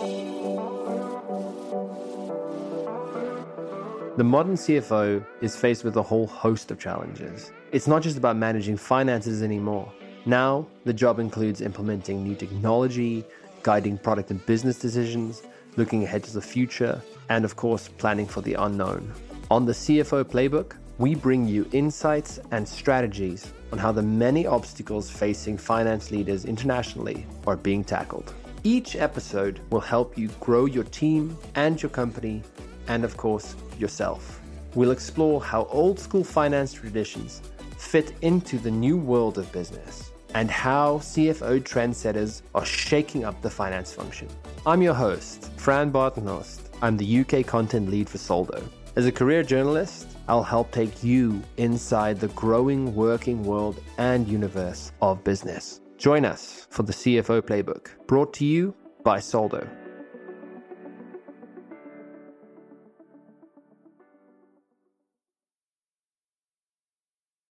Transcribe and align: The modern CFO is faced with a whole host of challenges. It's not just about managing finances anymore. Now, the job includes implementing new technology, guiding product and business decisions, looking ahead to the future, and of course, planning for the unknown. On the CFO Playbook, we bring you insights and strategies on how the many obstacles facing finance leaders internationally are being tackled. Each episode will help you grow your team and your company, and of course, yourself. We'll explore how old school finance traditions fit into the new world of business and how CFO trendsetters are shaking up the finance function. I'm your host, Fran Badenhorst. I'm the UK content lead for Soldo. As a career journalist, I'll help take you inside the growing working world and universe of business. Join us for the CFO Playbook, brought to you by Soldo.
The 0.00 0.06
modern 4.24 4.54
CFO 4.54 5.22
is 5.42 5.54
faced 5.54 5.84
with 5.84 5.96
a 5.96 6.02
whole 6.02 6.26
host 6.26 6.70
of 6.70 6.78
challenges. 6.78 7.52
It's 7.70 7.86
not 7.86 8.00
just 8.00 8.16
about 8.16 8.38
managing 8.38 8.78
finances 8.78 9.42
anymore. 9.42 9.92
Now, 10.24 10.66
the 10.86 10.94
job 10.94 11.18
includes 11.18 11.60
implementing 11.60 12.24
new 12.24 12.34
technology, 12.34 13.26
guiding 13.62 13.98
product 13.98 14.30
and 14.30 14.44
business 14.46 14.78
decisions, 14.78 15.42
looking 15.76 16.02
ahead 16.02 16.24
to 16.24 16.32
the 16.32 16.40
future, 16.40 17.02
and 17.28 17.44
of 17.44 17.56
course, 17.56 17.88
planning 17.88 18.26
for 18.26 18.40
the 18.40 18.54
unknown. 18.54 19.12
On 19.50 19.66
the 19.66 19.72
CFO 19.72 20.24
Playbook, 20.24 20.76
we 20.96 21.14
bring 21.14 21.46
you 21.46 21.68
insights 21.72 22.40
and 22.52 22.66
strategies 22.66 23.52
on 23.70 23.78
how 23.78 23.92
the 23.92 24.02
many 24.02 24.46
obstacles 24.46 25.10
facing 25.10 25.58
finance 25.58 26.10
leaders 26.10 26.46
internationally 26.46 27.26
are 27.46 27.56
being 27.56 27.84
tackled. 27.84 28.32
Each 28.62 28.94
episode 28.94 29.60
will 29.70 29.80
help 29.80 30.18
you 30.18 30.28
grow 30.38 30.66
your 30.66 30.84
team 30.84 31.38
and 31.54 31.80
your 31.82 31.88
company, 31.88 32.42
and 32.88 33.04
of 33.04 33.16
course, 33.16 33.56
yourself. 33.78 34.42
We'll 34.74 34.90
explore 34.90 35.42
how 35.42 35.64
old 35.70 35.98
school 35.98 36.22
finance 36.22 36.74
traditions 36.74 37.40
fit 37.78 38.12
into 38.20 38.58
the 38.58 38.70
new 38.70 38.98
world 38.98 39.38
of 39.38 39.50
business 39.50 40.12
and 40.34 40.50
how 40.50 40.98
CFO 40.98 41.62
trendsetters 41.62 42.42
are 42.54 42.66
shaking 42.66 43.24
up 43.24 43.40
the 43.40 43.48
finance 43.48 43.94
function. 43.94 44.28
I'm 44.66 44.82
your 44.82 44.94
host, 44.94 45.50
Fran 45.56 45.90
Badenhorst. 45.90 46.60
I'm 46.82 46.98
the 46.98 47.20
UK 47.20 47.46
content 47.46 47.88
lead 47.88 48.10
for 48.10 48.18
Soldo. 48.18 48.62
As 48.94 49.06
a 49.06 49.12
career 49.12 49.42
journalist, 49.42 50.06
I'll 50.28 50.42
help 50.42 50.70
take 50.70 51.02
you 51.02 51.42
inside 51.56 52.20
the 52.20 52.28
growing 52.28 52.94
working 52.94 53.42
world 53.42 53.80
and 53.96 54.28
universe 54.28 54.92
of 55.00 55.24
business. 55.24 55.80
Join 56.00 56.24
us 56.24 56.66
for 56.70 56.82
the 56.82 56.94
CFO 56.94 57.42
Playbook, 57.42 57.88
brought 58.06 58.32
to 58.32 58.46
you 58.46 58.74
by 59.04 59.20
Soldo. 59.20 59.68